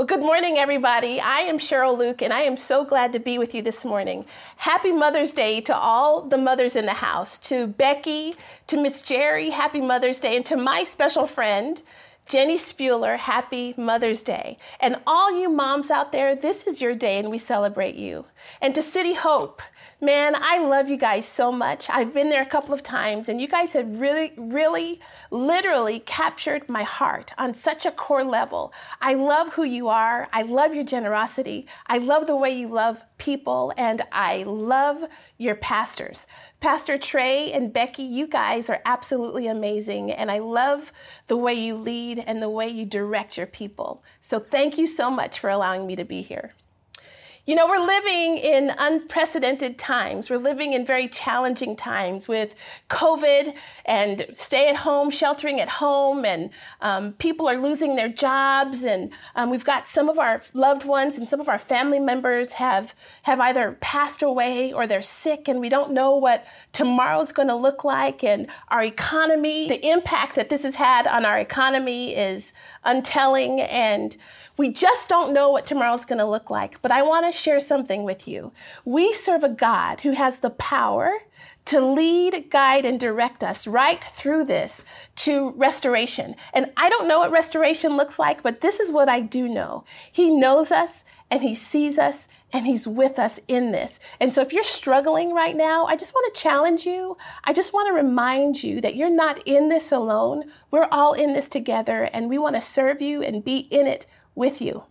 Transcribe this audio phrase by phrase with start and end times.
[0.00, 1.20] Well, good morning, everybody.
[1.20, 4.24] I am Cheryl Luke, and I am so glad to be with you this morning.
[4.56, 8.34] Happy Mother's Day to all the mothers in the house, to Becky,
[8.68, 11.82] to Miss Jerry, happy Mother's Day, and to my special friend,
[12.26, 14.56] Jenny Spuler, happy Mother's Day.
[14.80, 18.24] And all you moms out there, this is your day, and we celebrate you.
[18.62, 19.60] And to City Hope,
[20.02, 21.90] Man, I love you guys so much.
[21.90, 24.98] I've been there a couple of times, and you guys have really, really,
[25.30, 28.72] literally captured my heart on such a core level.
[29.02, 30.26] I love who you are.
[30.32, 31.66] I love your generosity.
[31.86, 35.04] I love the way you love people, and I love
[35.36, 36.26] your pastors.
[36.60, 40.94] Pastor Trey and Becky, you guys are absolutely amazing, and I love
[41.26, 44.02] the way you lead and the way you direct your people.
[44.22, 46.52] So thank you so much for allowing me to be here.
[47.46, 50.28] You know, we're living in unprecedented times.
[50.28, 52.54] We're living in very challenging times with
[52.90, 56.50] COVID and stay at home, sheltering at home, and
[56.82, 58.84] um, people are losing their jobs.
[58.84, 62.52] And um, we've got some of our loved ones and some of our family members
[62.52, 67.48] have, have either passed away or they're sick, and we don't know what tomorrow's going
[67.48, 68.22] to look like.
[68.22, 72.52] And our economy, the impact that this has had on our economy is
[72.84, 73.62] untelling.
[73.62, 74.14] And
[74.56, 77.60] we just don't know what tomorrow's going to look like, but I want to share
[77.60, 78.52] something with you.
[78.84, 81.20] We serve a God who has the power
[81.66, 84.84] to lead, guide, and direct us right through this
[85.16, 86.34] to restoration.
[86.52, 89.84] And I don't know what restoration looks like, but this is what I do know.
[90.10, 94.00] He knows us and He sees us and He's with us in this.
[94.18, 97.16] And so if you're struggling right now, I just want to challenge you.
[97.44, 100.50] I just want to remind you that you're not in this alone.
[100.70, 104.06] We're all in this together and we want to serve you and be in it
[104.34, 104.84] with you.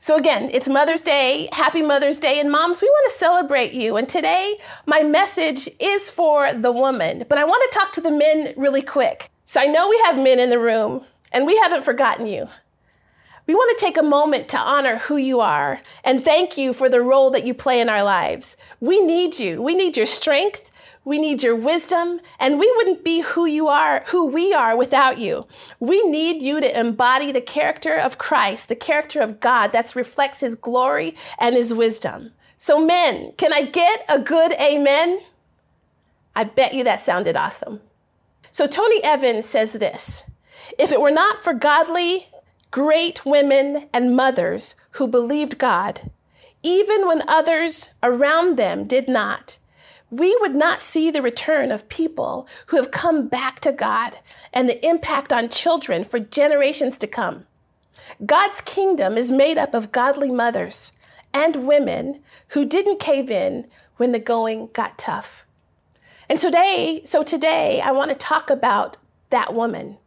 [0.00, 1.48] So, again, it's Mother's Day.
[1.52, 2.38] Happy Mother's Day.
[2.38, 3.96] And moms, we want to celebrate you.
[3.96, 8.10] And today, my message is for the woman, but I want to talk to the
[8.10, 9.30] men really quick.
[9.46, 12.48] So, I know we have men in the room, and we haven't forgotten you.
[13.46, 16.88] We want to take a moment to honor who you are and thank you for
[16.88, 18.56] the role that you play in our lives.
[18.80, 19.60] We need you.
[19.60, 20.70] We need your strength.
[21.04, 25.18] We need your wisdom, and we wouldn't be who you are, who we are without
[25.18, 25.46] you.
[25.78, 30.40] We need you to embody the character of Christ, the character of God that reflects
[30.40, 32.32] his glory and his wisdom.
[32.56, 35.20] So, men, can I get a good amen?
[36.34, 37.80] I bet you that sounded awesome.
[38.50, 40.24] So, Tony Evans says this
[40.78, 42.28] If it were not for godly,
[42.70, 46.10] great women and mothers who believed God,
[46.62, 49.58] even when others around them did not,
[50.18, 54.18] we would not see the return of people who have come back to God
[54.52, 57.46] and the impact on children for generations to come.
[58.24, 60.92] God's kingdom is made up of godly mothers
[61.32, 63.66] and women who didn't cave in
[63.96, 65.44] when the going got tough.
[66.28, 68.96] And today, so today, I want to talk about
[69.30, 69.98] that woman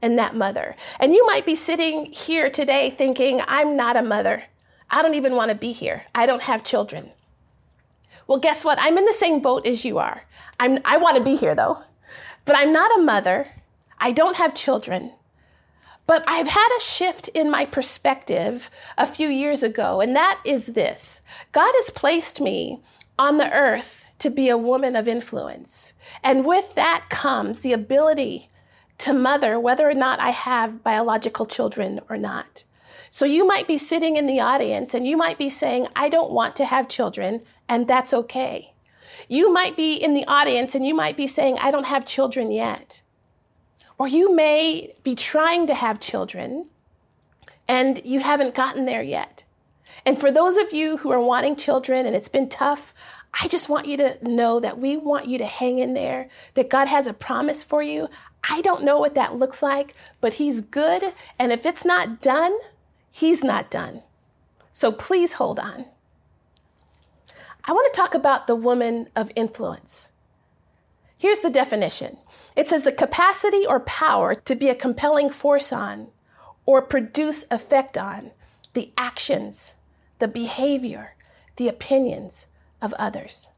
[0.00, 0.76] and that mother.
[1.00, 4.44] And you might be sitting here today thinking, I'm not a mother.
[4.90, 6.04] I don't even want to be here.
[6.14, 7.10] I don't have children.
[8.26, 8.78] Well, guess what?
[8.80, 10.24] I'm in the same boat as you are.
[10.58, 11.78] I'm, I want to be here though,
[12.44, 13.48] but I'm not a mother.
[13.98, 15.12] I don't have children.
[16.06, 20.66] But I've had a shift in my perspective a few years ago, and that is
[20.66, 21.20] this
[21.52, 22.80] God has placed me
[23.18, 25.94] on the earth to be a woman of influence.
[26.22, 28.50] And with that comes the ability
[28.98, 32.64] to mother, whether or not I have biological children or not.
[33.10, 36.32] So you might be sitting in the audience and you might be saying, I don't
[36.32, 38.72] want to have children and that's okay.
[39.28, 42.50] You might be in the audience and you might be saying, I don't have children
[42.50, 43.02] yet.
[43.98, 46.66] Or you may be trying to have children
[47.66, 49.44] and you haven't gotten there yet.
[50.04, 52.92] And for those of you who are wanting children and it's been tough,
[53.42, 56.70] I just want you to know that we want you to hang in there, that
[56.70, 58.08] God has a promise for you.
[58.48, 61.12] I don't know what that looks like, but He's good.
[61.38, 62.56] And if it's not done,
[63.10, 64.02] He's not done.
[64.72, 65.86] So please hold on.
[67.66, 70.12] I want to talk about the woman of influence.
[71.18, 72.18] Here's the definition
[72.54, 76.08] it says the capacity or power to be a compelling force on
[76.64, 78.30] or produce effect on
[78.74, 79.74] the actions,
[80.18, 81.14] the behavior,
[81.56, 82.46] the opinions
[82.80, 83.50] of others.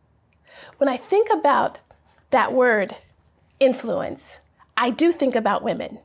[0.79, 1.81] When I think about
[2.31, 2.97] that word,
[3.61, 4.41] influence,
[4.77, 5.99] I do think about women.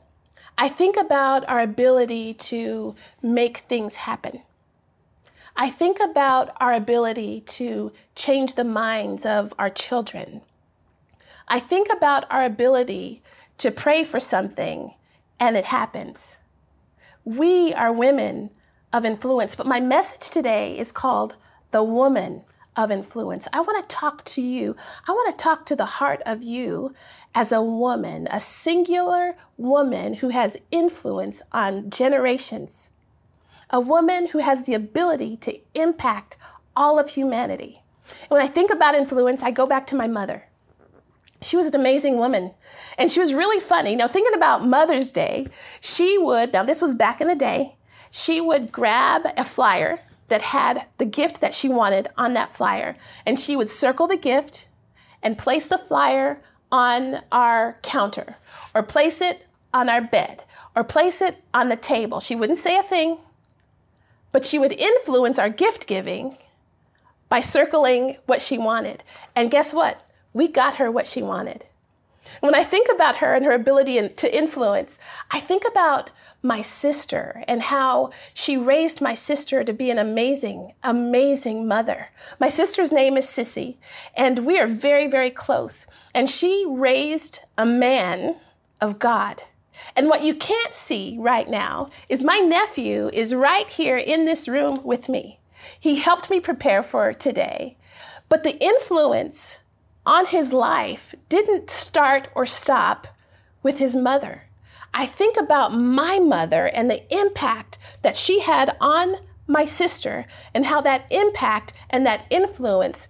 [0.58, 4.42] I think about our ability to make things happen.
[5.56, 10.40] I think about our ability to change the minds of our children.
[11.46, 13.22] I think about our ability
[13.58, 14.94] to pray for something
[15.38, 16.38] and it happens.
[17.24, 18.50] We are women
[18.92, 21.36] of influence, but my message today is called
[21.70, 22.42] The Woman
[22.74, 23.46] of Influence.
[23.52, 24.74] I want to talk to you.
[25.06, 26.94] I want to talk to the heart of you
[27.32, 32.90] as a woman, a singular woman who has influence on generations
[33.74, 36.36] a woman who has the ability to impact
[36.76, 37.82] all of humanity.
[38.22, 40.46] And when I think about influence, I go back to my mother.
[41.42, 42.52] She was an amazing woman.
[42.96, 43.96] And she was really funny.
[43.96, 45.48] Now, thinking about Mother's Day,
[45.80, 47.74] she would, now this was back in the day,
[48.12, 49.98] she would grab a flyer
[50.28, 54.16] that had the gift that she wanted on that flyer, and she would circle the
[54.16, 54.68] gift
[55.20, 56.40] and place the flyer
[56.70, 58.36] on our counter
[58.72, 60.44] or place it on our bed
[60.76, 62.20] or place it on the table.
[62.20, 63.18] She wouldn't say a thing,
[64.34, 66.36] but she would influence our gift giving
[67.28, 69.04] by circling what she wanted.
[69.36, 70.04] And guess what?
[70.32, 71.62] We got her what she wanted.
[72.40, 74.98] When I think about her and her ability to influence,
[75.30, 76.10] I think about
[76.42, 82.08] my sister and how she raised my sister to be an amazing, amazing mother.
[82.40, 83.76] My sister's name is Sissy,
[84.16, 85.86] and we are very, very close.
[86.12, 88.34] And she raised a man
[88.80, 89.44] of God.
[89.96, 94.48] And what you can't see right now is my nephew is right here in this
[94.48, 95.40] room with me.
[95.78, 97.76] He helped me prepare for today.
[98.28, 99.60] But the influence
[100.06, 103.06] on his life didn't start or stop
[103.62, 104.44] with his mother.
[104.92, 109.16] I think about my mother and the impact that she had on
[109.46, 113.08] my sister and how that impact and that influence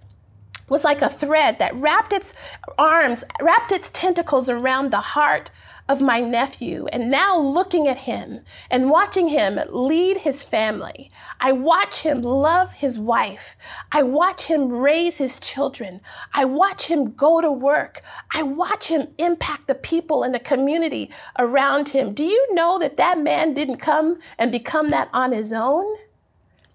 [0.69, 2.33] was like a thread that wrapped its
[2.77, 5.51] arms, wrapped its tentacles around the heart
[5.87, 8.39] of my nephew and now looking at him
[8.71, 11.11] and watching him lead his family.
[11.39, 13.55] I watch him love his wife.
[13.91, 16.01] I watch him raise his children.
[16.33, 18.01] I watch him go to work.
[18.33, 22.13] I watch him impact the people in the community around him.
[22.13, 25.85] Do you know that that man didn't come and become that on his own?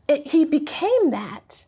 [0.07, 1.65] It, he became that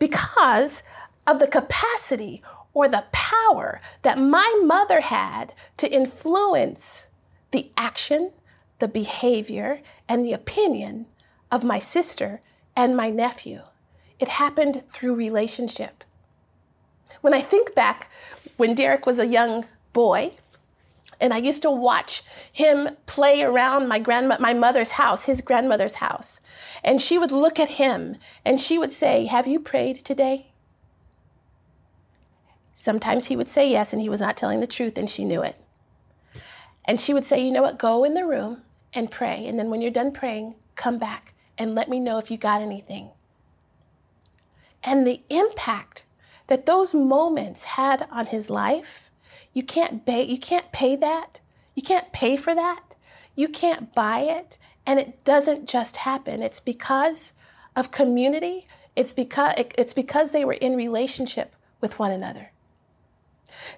[0.00, 0.82] because
[1.26, 2.42] of the capacity
[2.74, 7.08] or the power that my mother had to influence
[7.50, 8.32] the action,
[8.78, 11.06] the behavior, and the opinion
[11.50, 12.40] of my sister
[12.74, 13.62] and my nephew.
[14.18, 16.04] It happened through relationship.
[17.20, 18.10] When I think back
[18.56, 20.32] when Derek was a young boy,
[21.20, 22.22] and I used to watch
[22.52, 26.40] him play around my grandma, my mother's house, his grandmother's house.
[26.82, 30.51] And she would look at him and she would say, Have you prayed today?
[32.74, 35.42] Sometimes he would say yes, and he was not telling the truth, and she knew
[35.42, 35.56] it.
[36.84, 37.78] And she would say, You know what?
[37.78, 38.62] Go in the room
[38.94, 39.46] and pray.
[39.46, 42.60] And then when you're done praying, come back and let me know if you got
[42.60, 43.10] anything.
[44.82, 46.04] And the impact
[46.48, 49.10] that those moments had on his life,
[49.52, 51.40] you can't pay, you can't pay that.
[51.74, 52.80] You can't pay for that.
[53.34, 54.58] You can't buy it.
[54.84, 56.42] And it doesn't just happen.
[56.42, 57.32] It's because
[57.76, 58.66] of community.
[58.96, 62.50] It's because, it's because they were in relationship with one another.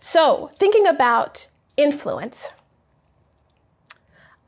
[0.00, 2.52] So, thinking about influence,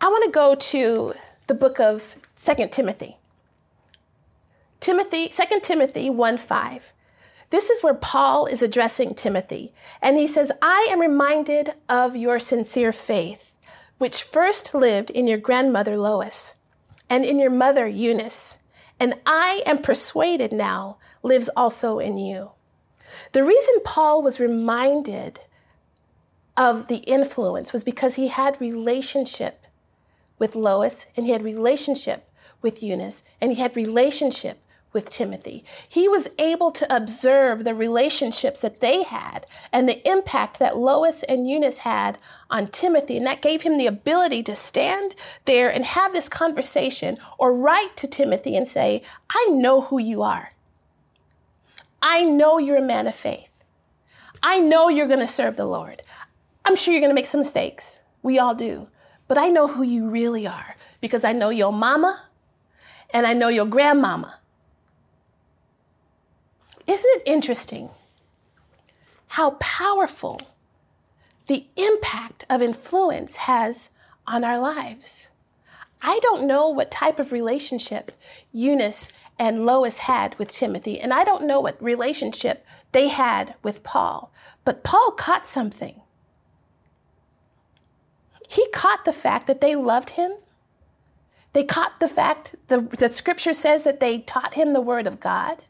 [0.01, 1.15] I want to go to
[1.47, 3.17] the book of 2 Timothy.
[4.81, 6.93] Timothy, 2 Timothy 1 5.
[7.51, 12.39] This is where Paul is addressing Timothy, and he says, I am reminded of your
[12.39, 13.55] sincere faith,
[13.99, 16.55] which first lived in your grandmother Lois
[17.09, 18.59] and in your mother Eunice,
[18.99, 22.51] and I am persuaded now lives also in you.
[23.33, 25.41] The reason Paul was reminded
[26.57, 29.67] of the influence was because he had relationship
[30.39, 32.31] with Lois and he had relationship
[32.63, 34.63] with Eunice and he had relationship
[34.93, 35.63] with Timothy.
[35.87, 41.23] He was able to observe the relationships that they had and the impact that Lois
[41.25, 42.17] and Eunice had
[42.49, 43.19] on Timothy.
[43.19, 45.15] And that gave him the ability to stand
[45.45, 50.23] there and have this conversation or write to Timothy and say, I know who you
[50.23, 50.53] are.
[52.09, 53.65] I know you're a man of faith.
[54.41, 56.03] I know you're going to serve the Lord.
[56.65, 57.99] I'm sure you're going to make some mistakes.
[58.23, 58.87] We all do.
[59.27, 62.23] But I know who you really are because I know your mama
[63.11, 64.39] and I know your grandmama.
[66.87, 67.91] Isn't it interesting
[69.27, 70.41] how powerful
[71.49, 73.91] the impact of influence has
[74.29, 75.31] on our lives?
[76.01, 78.13] I don't know what type of relationship
[78.53, 83.83] Eunice and Lois had with Timothy, and I don't know what relationship they had with
[83.83, 84.33] Paul,
[84.65, 86.01] but Paul caught something.
[88.49, 90.33] He caught the fact that they loved him.
[91.53, 95.65] They caught the fact that scripture says that they taught him the word of God.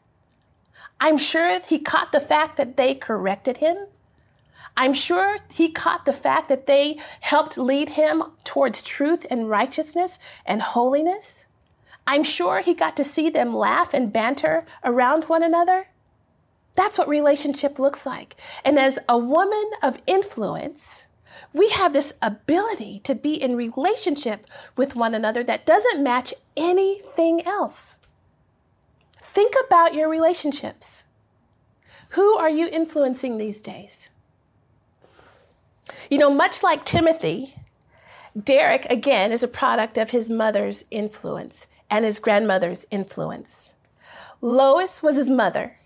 [0.99, 3.87] I'm sure he caught the fact that they corrected him.
[4.75, 10.19] I'm sure he caught the fact that they helped lead him towards truth and righteousness
[10.45, 11.46] and holiness.
[12.07, 15.89] I'm sure he got to see them laugh and banter around one another.
[16.75, 18.35] That's what relationship looks like.
[18.63, 21.07] And as a woman of influence,
[21.53, 27.45] We have this ability to be in relationship with one another that doesn't match anything
[27.45, 27.99] else.
[29.19, 31.03] Think about your relationships.
[32.09, 34.09] Who are you influencing these days?
[36.09, 37.55] You know, much like Timothy,
[38.41, 43.75] Derek, again, is a product of his mother's influence and his grandmother's influence.
[44.41, 45.77] Lois was his mother,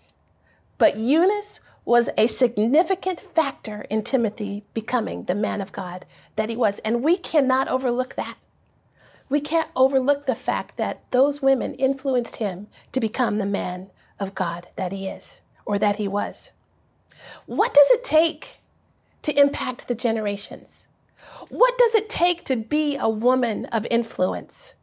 [0.77, 6.05] but Eunice was a significant factor in Timothy becoming the man of God
[6.36, 6.79] that he was.
[6.79, 8.38] And we cannot overlook that.
[9.29, 13.89] We can't overlook the fact that those women influenced him to become the man
[14.20, 16.51] of God that he is or that he was.
[17.46, 18.58] What does it take
[19.22, 20.88] to impact the generations?
[21.50, 24.75] What does it take to be a woman of influence?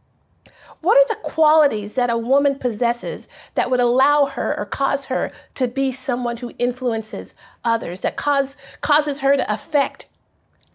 [0.81, 5.33] What are the qualities that a woman possesses that would allow her or cause her
[5.55, 10.07] to be someone who influences others, that cause, causes her to affect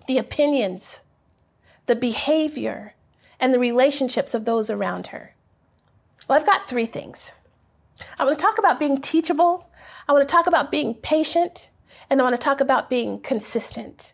[0.07, 1.03] the opinions,
[1.86, 2.93] the behavior,
[3.39, 5.36] and the relationships of those around her?
[6.27, 7.33] Well, I've got three things.
[8.19, 9.69] I want to talk about being teachable,
[10.07, 11.69] I want to talk about being patient,
[12.10, 14.13] and I want to talk about being consistent.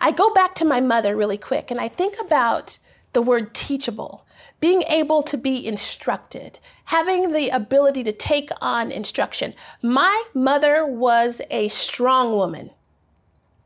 [0.00, 2.78] I go back to my mother really quick and I think about
[3.14, 4.26] the word teachable,
[4.60, 9.54] being able to be instructed, having the ability to take on instruction.
[9.82, 12.70] My mother was a strong woman.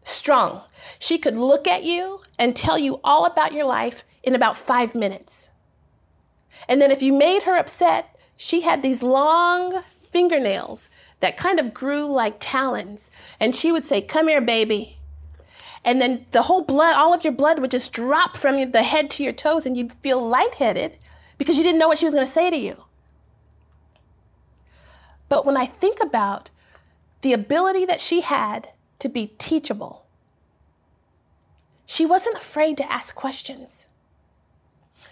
[0.02, 0.62] Strong.
[0.99, 4.95] She could look at you and tell you all about your life in about five
[4.95, 5.50] minutes.
[6.69, 10.90] And then if you made her upset, she had these long fingernails
[11.21, 13.11] that kind of grew like talons.
[13.40, 14.98] And she would say, Come here, baby
[15.85, 19.11] and then the whole blood, all of your blood would just drop from the head
[19.11, 20.99] to your toes, and you'd feel lightheaded
[21.39, 22.85] because you didn't know what she was going to say to you.
[25.29, 26.51] But when I think about
[27.21, 30.07] the ability that she had to be teachable,
[31.87, 33.89] she wasn't afraid to ask questions.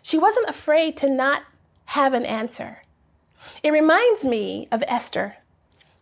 [0.02, 1.42] She wasn't afraid to not
[1.86, 2.82] have an answer.
[3.62, 5.36] It reminds me of Esther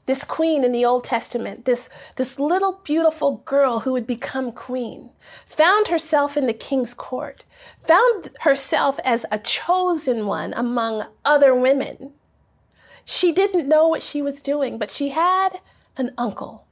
[0.06, 5.10] this queen in the Old Testament, this, this little beautiful girl who would become queen,
[5.46, 7.44] found herself in the king's court,
[7.80, 12.12] found herself as a chosen one among other women.
[13.04, 15.60] She didn't know what she was doing, but she had
[15.96, 16.66] an uncle.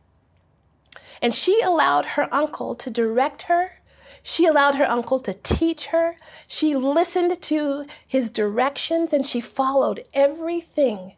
[1.23, 3.79] And she allowed her uncle to direct her.
[4.23, 6.17] She allowed her uncle to teach her.
[6.47, 11.15] She listened to his directions and she followed everything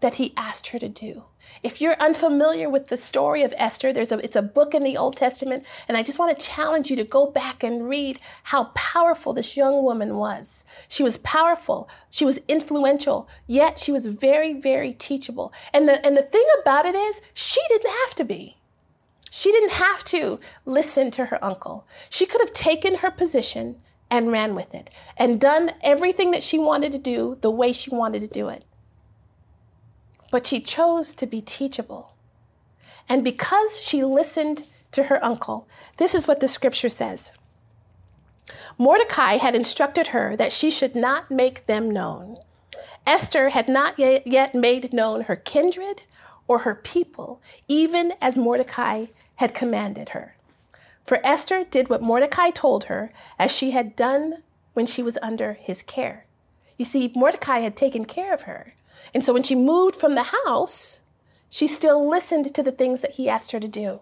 [0.00, 1.24] that he asked her to do.
[1.62, 4.96] If you're unfamiliar with the story of Esther, there's a, it's a book in the
[4.96, 8.64] Old Testament, and I just want to challenge you to go back and read how
[8.74, 10.64] powerful this young woman was.
[10.88, 15.52] She was powerful, she was influential, yet she was very, very teachable.
[15.72, 18.56] And the, and the thing about it is, she didn't have to be.
[19.30, 21.86] She didn't have to listen to her uncle.
[22.08, 23.76] She could have taken her position
[24.10, 27.90] and ran with it and done everything that she wanted to do the way she
[27.90, 28.64] wanted to do it
[30.30, 32.12] but she chose to be teachable.
[33.08, 35.66] And because she listened to her uncle,
[35.96, 37.32] this is what the scripture says
[38.76, 42.38] Mordecai had instructed her that she should not make them known.
[43.06, 46.04] Esther had not yet made known her kindred
[46.46, 49.06] or her people, even as Mordecai
[49.36, 50.36] had commanded her.
[51.04, 54.42] For Esther did what Mordecai told her, as she had done
[54.74, 56.26] when she was under his care.
[56.76, 58.74] You see, Mordecai had taken care of her.
[59.14, 61.00] And so when she moved from the house,
[61.48, 64.00] she still listened to the things that he asked her to do.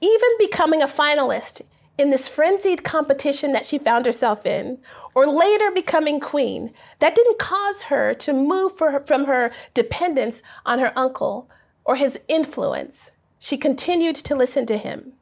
[0.00, 1.62] Even becoming a finalist
[1.98, 4.78] in this frenzied competition that she found herself in,
[5.14, 10.78] or later becoming queen, that didn't cause her to move her, from her dependence on
[10.78, 11.50] her uncle
[11.84, 13.12] or his influence.
[13.38, 15.12] She continued to listen to him.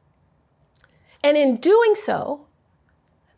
[1.24, 2.46] And in doing so,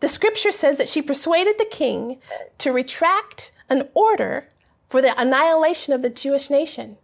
[0.01, 2.19] the scripture says that she persuaded the king
[2.59, 4.49] to retract an order
[4.93, 6.99] for the annihilation of the Jewish nation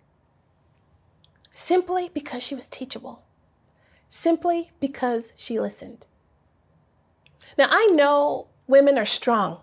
[1.50, 3.22] simply because she was teachable,
[4.10, 6.04] simply because she listened.
[7.56, 9.60] Now, I know women are strong.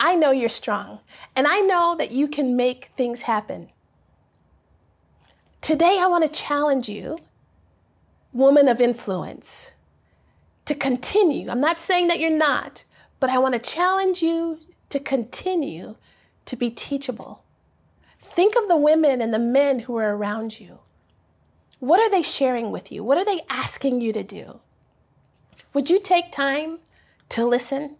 [0.00, 0.98] I know you're strong,
[1.36, 3.68] and I know that you can make things happen.
[5.60, 7.18] Today, I want to challenge you,
[8.32, 9.74] woman of influence,
[10.64, 11.50] to continue.
[11.50, 12.82] I'm not saying that you're not,
[13.20, 15.94] but I want to challenge you to continue
[16.48, 17.44] to be teachable.
[18.18, 20.78] Think of the women and the men who are around you.
[21.78, 23.04] What are they sharing with you?
[23.04, 24.60] What are they asking you to do?
[25.74, 26.78] Would you take time
[27.28, 27.96] to listen?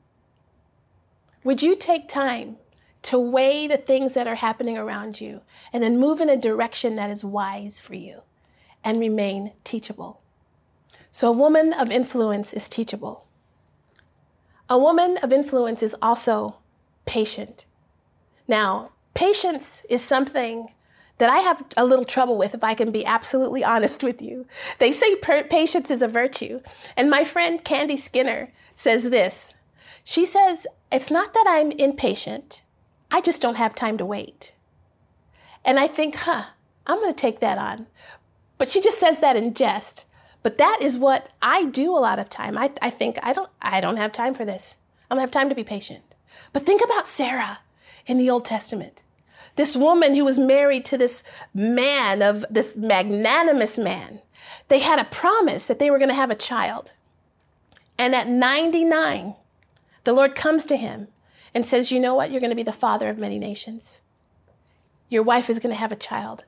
[1.44, 2.56] Would you take time
[3.02, 6.96] to weigh the things that are happening around you and then move in a direction
[6.96, 8.22] that is wise for you
[8.82, 10.22] and remain teachable?
[11.12, 13.26] So, a woman of influence is teachable.
[14.70, 16.56] A woman of influence is also
[17.04, 17.66] patient.
[18.48, 20.72] Now, patience is something
[21.18, 24.46] that I have a little trouble with, if I can be absolutely honest with you.
[24.78, 26.60] They say per- patience is a virtue.
[26.96, 29.54] And my friend Candy Skinner says this
[30.02, 32.62] She says, It's not that I'm impatient,
[33.10, 34.52] I just don't have time to wait.
[35.64, 36.44] And I think, huh,
[36.86, 37.86] I'm to take that on.
[38.56, 40.06] But she just says that in jest.
[40.42, 42.56] But that is what I do a lot of time.
[42.56, 44.76] I, I think I don't I don't have time for this.
[45.10, 46.02] I don't have time to be patient.
[46.52, 47.58] But think about Sarah
[48.08, 49.02] in the Old Testament.
[49.54, 51.22] This woman who was married to this
[51.54, 54.20] man of this magnanimous man.
[54.68, 56.94] They had a promise that they were going to have a child.
[57.98, 59.34] And at 99,
[60.04, 61.08] the Lord comes to him
[61.54, 62.30] and says, You know what?
[62.30, 64.00] You're going to be the father of many nations.
[65.08, 66.44] Your wife is going to have a child.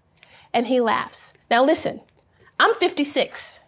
[0.53, 1.35] And he laughs.
[1.51, 2.01] Now, listen,
[2.59, 3.61] I'm 56.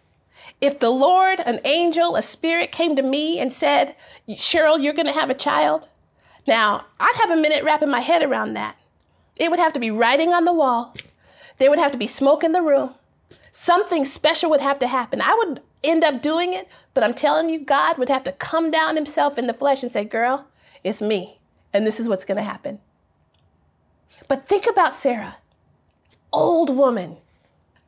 [0.61, 3.95] If the Lord, an angel, a spirit came to me and said,
[4.29, 5.89] Cheryl, you're going to have a child,
[6.47, 8.77] now I'd have a minute wrapping my head around that.
[9.37, 10.93] It would have to be writing on the wall,
[11.57, 12.95] there would have to be smoke in the room.
[13.51, 15.21] Something special would have to happen.
[15.21, 18.71] I would end up doing it, but I'm telling you, God would have to come
[18.71, 20.47] down himself in the flesh and say, Girl,
[20.83, 21.39] it's me,
[21.71, 22.79] and this is what's going to happen.
[24.27, 25.37] But think about Sarah,
[26.31, 27.17] old woman.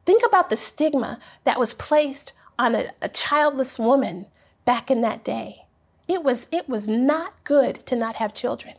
[0.06, 4.28] Think about the stigma that was placed on a, a childless woman
[4.66, 5.65] back in that day.
[6.08, 8.76] It was, it was not good to not have children.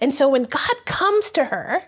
[0.00, 1.84] And so when God comes to her,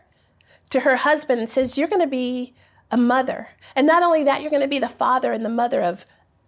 [0.70, 2.54] to her husband, and says, You're going to be
[2.90, 3.50] a mother.
[3.76, 6.04] And not only that, you're going to be the father and the mother of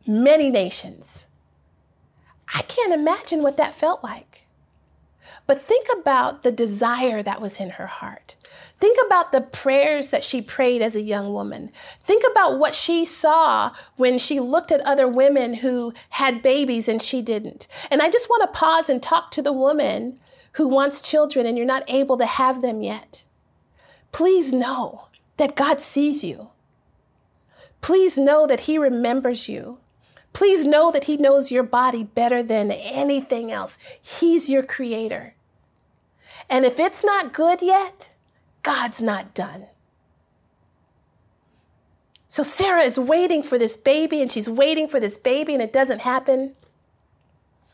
[0.06, 1.26] many nations.
[2.54, 4.41] I can't imagine what that felt like.
[5.46, 8.36] But think about the desire that was in her heart.
[8.78, 11.70] Think about the prayers that she prayed as a young woman.
[12.02, 17.00] Think about what she saw when she looked at other women who had babies and
[17.00, 17.68] she didn't.
[17.90, 20.18] And I just want to pause and talk to the woman
[20.54, 23.24] who wants children and you're not able to have them yet.
[24.10, 26.50] Please know that God sees you.
[27.80, 29.78] Please know that He remembers you.
[30.32, 33.78] Please know that He knows your body better than anything else.
[34.00, 35.34] He's your creator.
[36.48, 38.10] And if it's not good yet,
[38.62, 39.66] God's not done.
[42.28, 45.72] So Sarah is waiting for this baby and she's waiting for this baby and it
[45.72, 46.54] doesn't happen.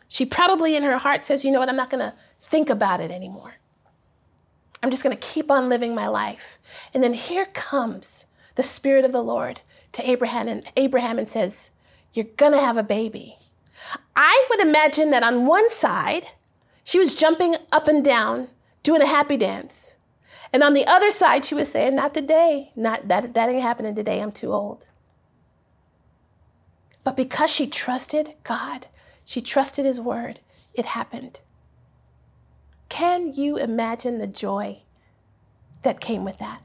[0.09, 1.69] She probably in her heart says, You know what?
[1.69, 3.55] I'm not going to think about it anymore.
[4.83, 6.59] I'm just going to keep on living my life.
[6.93, 9.61] And then here comes the Spirit of the Lord
[9.93, 11.71] to Abraham and Abraham and says,
[12.13, 13.37] You're to have a baby.
[14.17, 16.25] I would imagine that on one side,
[16.85, 18.49] she was jumping up and down,
[18.83, 19.97] doing a happy dance.
[20.53, 22.73] And on the other side, she was saying, Not today.
[22.75, 24.21] Not that that ain't happening today.
[24.21, 24.89] I'm too old.
[27.05, 28.87] But because she trusted God,
[29.25, 30.41] she trusted his word,
[30.75, 31.41] it happened.
[32.89, 34.83] Can you imagine the joy
[35.83, 36.63] that came with that?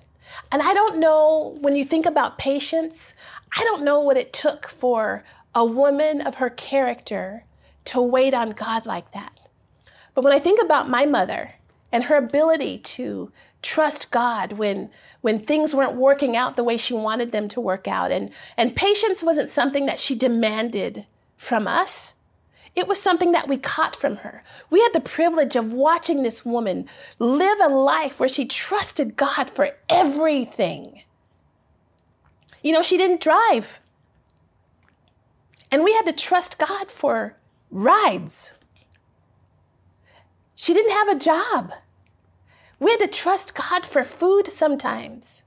[0.52, 3.16] And I don't know, when you think about patience,
[3.58, 5.24] I don't know what it took for
[5.56, 7.46] a woman of her character
[7.86, 9.48] to wait on God like that.
[10.14, 11.56] But when I think about my mother
[11.92, 13.32] and her ability to
[13.62, 14.90] trust God when
[15.22, 18.76] when things weren't working out the way she wanted them to work out and and
[18.76, 21.08] patience wasn't something that she demanded
[21.38, 22.16] from us
[22.76, 24.42] it was something that we caught from her.
[24.70, 26.88] We had the privilege of watching this woman
[27.20, 31.04] live a life where she trusted God for everything.
[32.64, 33.80] You know, she didn't drive.
[35.72, 37.38] And we had to trust God for
[37.70, 38.54] rides.
[40.56, 41.74] She didn't have a job.
[42.80, 45.44] We had to trust God for food sometimes.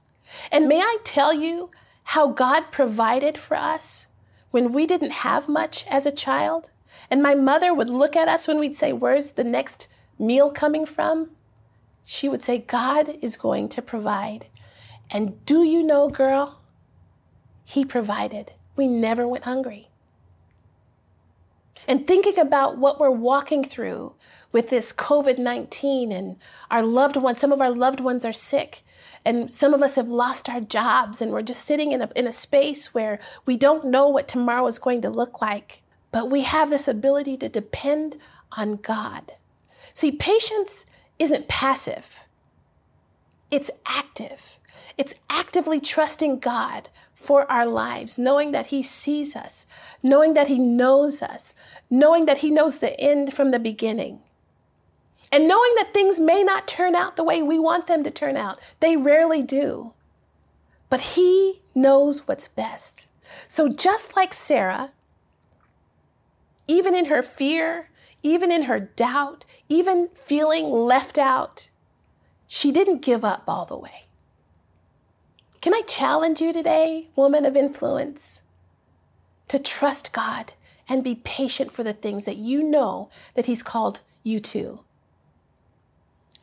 [0.51, 1.71] And may I tell you
[2.03, 4.07] how God provided for us
[4.51, 6.69] when we didn't have much as a child?
[7.09, 9.87] And my mother would look at us when we'd say, Where's the next
[10.19, 11.31] meal coming from?
[12.03, 14.47] She would say, God is going to provide.
[15.11, 16.59] And do you know, girl?
[17.63, 18.53] He provided.
[18.75, 19.89] We never went hungry.
[21.87, 24.13] And thinking about what we're walking through
[24.51, 26.37] with this COVID 19 and
[26.69, 28.81] our loved ones, some of our loved ones are sick.
[29.23, 32.27] And some of us have lost our jobs, and we're just sitting in a, in
[32.27, 35.81] a space where we don't know what tomorrow is going to look like.
[36.17, 38.17] But we have this ability to depend
[38.53, 39.33] on God.
[39.93, 40.87] See, patience
[41.19, 42.21] isn't passive,
[43.51, 44.57] it's active.
[44.97, 49.67] It's actively trusting God for our lives, knowing that He sees us,
[50.01, 51.53] knowing that He knows us,
[51.87, 54.21] knowing that He knows the end from the beginning.
[55.31, 58.35] And knowing that things may not turn out the way we want them to turn
[58.35, 59.93] out, they rarely do.
[60.89, 63.07] But He knows what's best.
[63.47, 64.89] So, just like Sarah,
[66.67, 67.89] even in her fear,
[68.23, 71.69] even in her doubt, even feeling left out,
[72.47, 74.05] she didn't give up all the way.
[75.61, 78.41] Can I challenge you today, woman of influence,
[79.47, 80.53] to trust God
[80.87, 84.81] and be patient for the things that you know that He's called you to?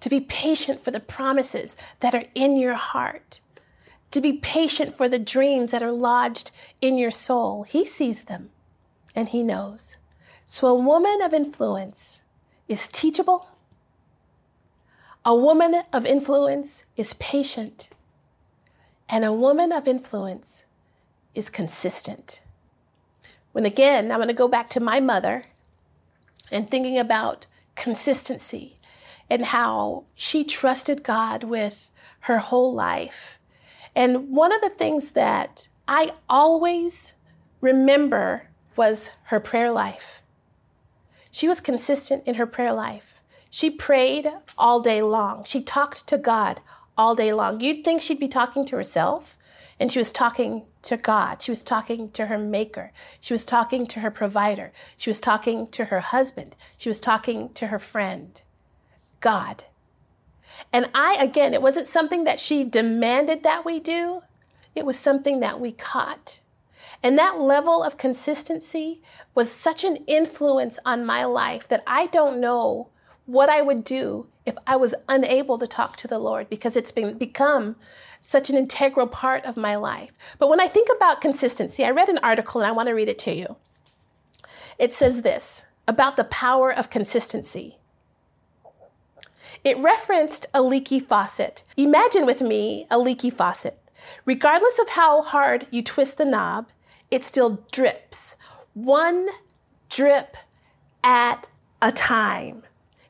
[0.00, 3.40] To be patient for the promises that are in your heart.
[4.10, 6.50] To be patient for the dreams that are lodged
[6.82, 7.62] in your soul.
[7.62, 8.50] He sees them
[9.14, 9.96] and He knows.
[10.46, 12.20] So, a woman of influence
[12.68, 13.48] is teachable.
[15.24, 17.88] A woman of influence is patient.
[19.08, 20.64] And a woman of influence
[21.34, 22.42] is consistent.
[23.52, 25.46] When again, I'm going to go back to my mother
[26.50, 28.78] and thinking about consistency
[29.30, 33.38] and how she trusted God with her whole life.
[33.96, 37.14] And one of the things that I always
[37.60, 40.22] remember was her prayer life.
[41.34, 43.20] She was consistent in her prayer life.
[43.50, 45.42] She prayed all day long.
[45.42, 46.60] She talked to God
[46.96, 47.60] all day long.
[47.60, 49.36] You'd think she'd be talking to herself,
[49.80, 51.42] and she was talking to God.
[51.42, 52.92] She was talking to her maker.
[53.18, 54.70] She was talking to her provider.
[54.96, 56.54] She was talking to her husband.
[56.76, 58.40] She was talking to her friend,
[59.18, 59.64] God.
[60.72, 64.22] And I, again, it wasn't something that she demanded that we do,
[64.76, 66.38] it was something that we caught.
[67.04, 69.02] And that level of consistency
[69.34, 72.88] was such an influence on my life that I don't know
[73.26, 76.90] what I would do if I was unable to talk to the Lord because it's
[76.90, 77.76] been become
[78.22, 80.12] such an integral part of my life.
[80.38, 83.10] But when I think about consistency, I read an article and I want to read
[83.10, 83.56] it to you.
[84.78, 87.76] It says this about the power of consistency.
[89.62, 91.64] It referenced a leaky faucet.
[91.76, 93.78] Imagine with me a leaky faucet.
[94.24, 96.68] Regardless of how hard you twist the knob,
[97.10, 98.36] it still drips.
[98.74, 99.28] One
[99.88, 100.36] drip
[101.02, 101.46] at
[101.80, 102.62] a time,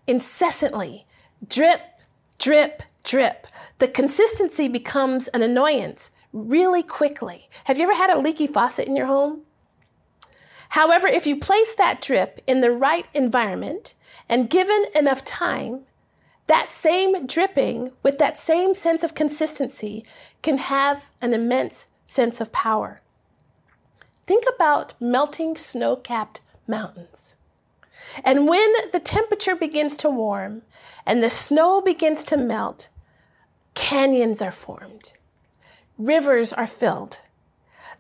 [0.07, 1.07] incessantly.
[1.47, 1.81] Drip,
[2.39, 3.47] drip, drip.
[3.79, 7.49] The consistency becomes an annoyance really quickly.
[7.65, 9.43] Have you ever had a leaky faucet in your home?
[10.71, 13.95] However, if you place that drip in the right environment
[14.29, 15.83] and given enough time,
[16.47, 20.05] that same dripping with that same sense of consistency
[20.43, 23.01] can have an immense sense of power.
[24.27, 27.35] Think about melting snow capped mountains.
[28.25, 30.63] And when the temperature begins to warm
[31.07, 32.89] and the snow begins to melt,
[33.75, 35.13] canyons are formed,
[35.99, 37.21] rivers are filled,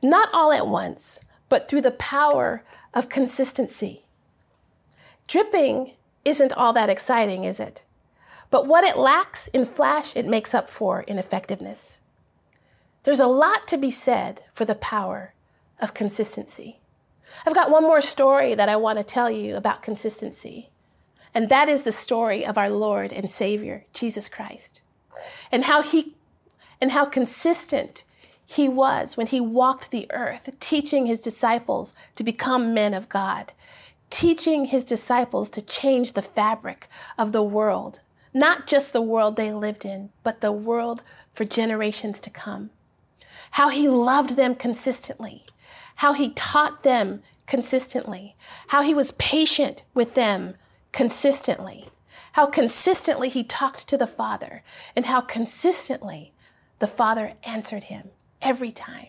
[0.02, 4.04] not all at once, but through the power of consistency.
[5.26, 5.92] Dripping
[6.24, 7.82] isn't all that exciting, is it?
[8.50, 12.00] But what it lacks in flash, it makes up for in effectiveness.
[13.02, 15.33] There's a lot to be said for the power
[15.84, 16.80] of consistency.
[17.46, 20.70] I've got one more story that I want to tell you about consistency,
[21.34, 24.80] and that is the story of our Lord and Savior, Jesus Christ,
[25.52, 26.14] and how he
[26.80, 28.02] and how consistent
[28.46, 33.52] he was when he walked the earth, teaching his disciples to become men of God,
[34.10, 38.00] teaching his disciples to change the fabric of the world,
[38.32, 42.70] not just the world they lived in, but the world for generations to come.
[43.52, 45.44] How he loved them consistently,
[45.96, 48.36] how he taught them consistently,
[48.68, 50.54] how he was patient with them
[50.92, 51.88] consistently,
[52.32, 54.62] how consistently he talked to the Father,
[54.96, 56.32] and how consistently
[56.78, 58.10] the Father answered him
[58.42, 59.08] every time.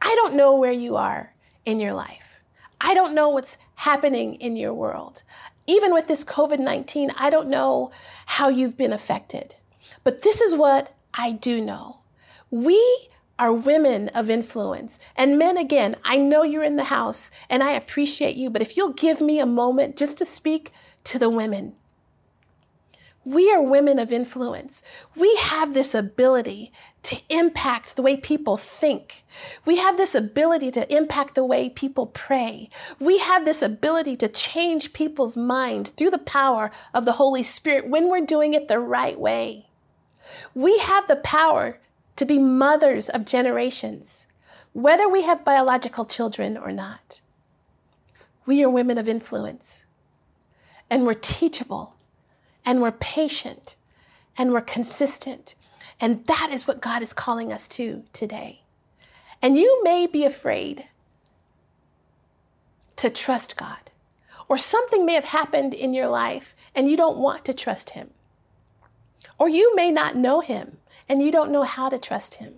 [0.00, 2.42] I don't know where you are in your life.
[2.80, 5.22] I don't know what's happening in your world.
[5.66, 7.90] Even with this COVID 19, I don't know
[8.26, 9.54] how you've been affected.
[10.04, 11.98] But this is what I do know.
[12.50, 14.98] We are women of influence.
[15.16, 18.76] And men, again, I know you're in the house and I appreciate you, but if
[18.76, 20.70] you'll give me a moment just to speak
[21.04, 21.74] to the women.
[23.24, 24.84] We are women of influence.
[25.16, 26.70] We have this ability
[27.02, 29.24] to impact the way people think.
[29.64, 32.70] We have this ability to impact the way people pray.
[33.00, 37.88] We have this ability to change people's mind through the power of the Holy Spirit
[37.88, 39.70] when we're doing it the right way.
[40.54, 41.80] We have the power
[42.16, 44.26] to be mothers of generations,
[44.72, 47.20] whether we have biological children or not.
[48.44, 49.84] We are women of influence,
[50.88, 51.94] and we're teachable,
[52.64, 53.76] and we're patient,
[54.36, 55.54] and we're consistent.
[56.00, 58.62] And that is what God is calling us to today.
[59.42, 60.86] And you may be afraid
[62.96, 63.90] to trust God,
[64.48, 68.10] or something may have happened in your life and you don't want to trust Him.
[69.38, 72.54] Or you may not know Him and you don't know how to trust Him.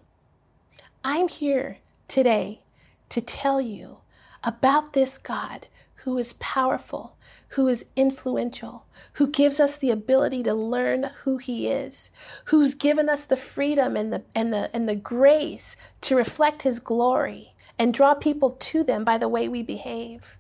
[1.04, 2.62] I'm here today
[3.08, 3.98] to tell you
[4.44, 5.68] about this God
[6.04, 7.16] who is powerful,
[7.48, 12.11] who is influential, who gives us the ability to learn who he is,
[12.46, 16.78] who's given us the freedom and the, and the, and the grace to reflect his
[16.78, 20.38] glory and draw people to them by the way we behave.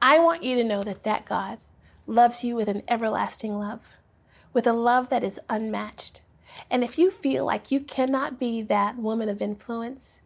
[0.00, 1.58] I want you to know that that God
[2.06, 3.98] loves you with an everlasting love,
[4.52, 6.20] with a love that is unmatched.
[6.70, 10.20] And if you feel like you cannot be that woman of influence,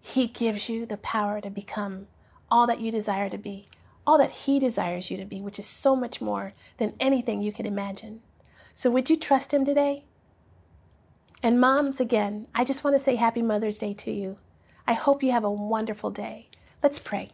[0.00, 2.06] He gives you the power to become
[2.50, 3.66] all that you desire to be,
[4.06, 7.52] all that He desires you to be, which is so much more than anything you
[7.52, 8.20] could imagine.
[8.74, 10.04] So, would you trust Him today?
[11.42, 14.38] And, moms, again, I just want to say Happy Mother's Day to you.
[14.86, 16.48] I hope you have a wonderful day.
[16.82, 17.30] Let's pray.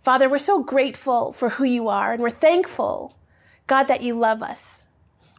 [0.00, 3.16] Father, we're so grateful for who you are, and we're thankful,
[3.66, 4.84] God, that you love us.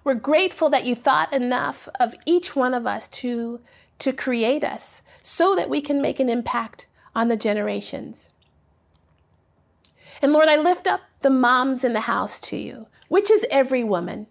[0.08, 3.60] We're grateful that you thought enough of each one of us to,
[4.00, 8.30] to create us so that we can make an impact on the generations.
[10.22, 13.84] And Lord, I lift up the moms in the house to you, which is every
[13.84, 14.28] woman.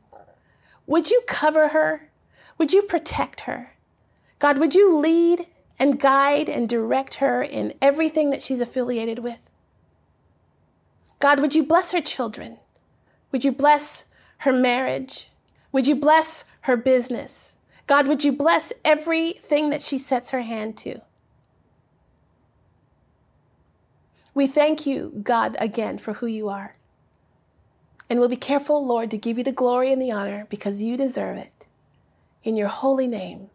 [0.86, 2.08] Would you cover her?
[2.56, 3.74] Would you protect her?
[4.38, 5.46] God, would you lead
[5.78, 9.50] and guide and direct her in everything that she's affiliated with?
[11.18, 12.60] God, would you bless her children?
[13.30, 14.06] Would you bless
[14.38, 15.28] her marriage?
[15.76, 17.58] Would you bless her business?
[17.86, 21.02] God, would you bless everything that she sets her hand to?
[24.32, 26.76] We thank you, God, again for who you are.
[28.08, 30.96] And we'll be careful, Lord, to give you the glory and the honor because you
[30.96, 31.66] deserve it.
[32.42, 33.50] In your holy name,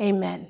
[0.00, 0.48] amen.